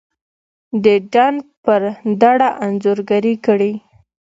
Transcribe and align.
دډنډ 0.83 1.37
پر 1.63 1.81
دړه 2.21 2.49
انځورګري 2.65 3.35
کړي 3.45 3.71